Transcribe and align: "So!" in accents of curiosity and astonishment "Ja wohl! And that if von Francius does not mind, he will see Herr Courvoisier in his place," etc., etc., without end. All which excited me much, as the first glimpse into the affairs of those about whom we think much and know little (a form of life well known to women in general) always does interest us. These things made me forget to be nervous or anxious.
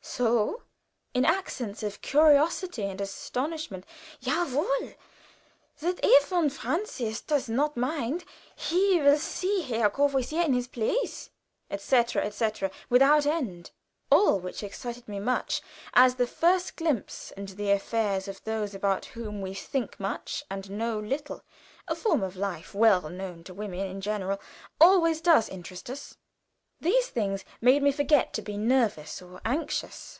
"So!" 0.00 0.62
in 1.14 1.24
accents 1.24 1.84
of 1.84 2.00
curiosity 2.00 2.82
and 2.84 3.00
astonishment 3.00 3.84
"Ja 4.20 4.46
wohl! 4.46 4.66
And 4.80 4.94
that 5.78 6.00
if 6.02 6.28
von 6.30 6.50
Francius 6.50 7.20
does 7.20 7.48
not 7.48 7.76
mind, 7.76 8.24
he 8.56 9.00
will 9.00 9.18
see 9.18 9.62
Herr 9.62 9.88
Courvoisier 9.90 10.40
in 10.42 10.54
his 10.54 10.66
place," 10.66 11.30
etc., 11.70 12.24
etc., 12.24 12.72
without 12.90 13.26
end. 13.26 13.70
All 14.10 14.40
which 14.40 14.64
excited 14.64 15.06
me 15.06 15.20
much, 15.20 15.62
as 15.94 16.16
the 16.16 16.26
first 16.26 16.74
glimpse 16.74 17.30
into 17.36 17.54
the 17.54 17.70
affairs 17.70 18.26
of 18.26 18.42
those 18.42 18.74
about 18.74 19.04
whom 19.06 19.40
we 19.40 19.54
think 19.54 20.00
much 20.00 20.42
and 20.50 20.68
know 20.70 20.98
little 20.98 21.42
(a 21.86 21.94
form 21.94 22.24
of 22.24 22.34
life 22.34 22.74
well 22.74 23.08
known 23.08 23.44
to 23.44 23.54
women 23.54 23.78
in 23.86 24.00
general) 24.00 24.40
always 24.80 25.20
does 25.20 25.48
interest 25.48 25.88
us. 25.90 26.16
These 26.80 27.08
things 27.08 27.44
made 27.60 27.82
me 27.82 27.90
forget 27.90 28.32
to 28.34 28.42
be 28.42 28.56
nervous 28.56 29.20
or 29.20 29.40
anxious. 29.44 30.16